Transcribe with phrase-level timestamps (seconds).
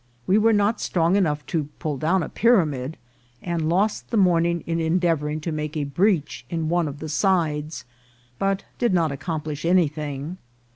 [0.25, 2.97] We were not strong enough to pull down a pyramid,
[3.39, 7.85] and lost the morning in endeavouring to make a breach in one of the sides,
[8.39, 10.37] but did not accomplish anything.